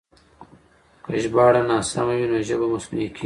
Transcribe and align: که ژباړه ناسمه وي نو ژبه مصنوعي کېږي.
که 1.03 1.13
ژباړه 1.23 1.61
ناسمه 1.69 2.13
وي 2.17 2.27
نو 2.31 2.37
ژبه 2.47 2.67
مصنوعي 2.73 3.07
کېږي. 3.11 3.19